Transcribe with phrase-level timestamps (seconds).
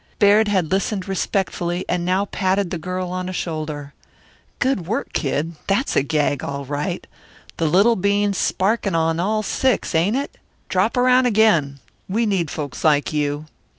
[0.17, 3.93] Baird had listened respectfully and now patted the girl on a shoulder.
[4.57, 5.53] "Good work, Kid!
[5.67, 7.05] That's a gag, all right.
[7.57, 10.39] The little bean's sparking on all six, ain't it?
[10.69, 11.81] Drop around again.
[12.09, 13.45] We need folks like you.